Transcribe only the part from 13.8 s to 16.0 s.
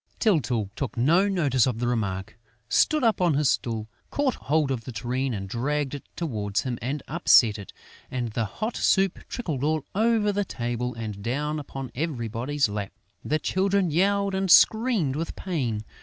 yelled and screamed with pain.